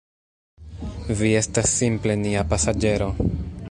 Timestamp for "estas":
1.43-1.77